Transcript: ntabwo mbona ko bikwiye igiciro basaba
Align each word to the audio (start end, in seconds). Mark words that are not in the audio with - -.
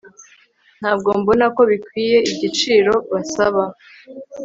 ntabwo 0.79 1.09
mbona 1.19 1.45
ko 1.55 1.61
bikwiye 1.71 2.17
igiciro 2.31 2.93
basaba 3.11 3.63